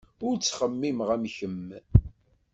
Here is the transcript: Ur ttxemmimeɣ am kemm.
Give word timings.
Ur 0.27 0.35
ttxemmimeɣ 0.37 1.09
am 1.15 1.25
kemm. 1.35 1.67